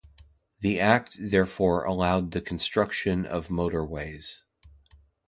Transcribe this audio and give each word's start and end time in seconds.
The 0.61 0.79
Act 0.79 1.15
therefore 1.21 1.83
allowed 1.83 2.31
the 2.31 2.41
construction 2.41 3.23
of 3.23 3.49
motorways. 3.49 4.41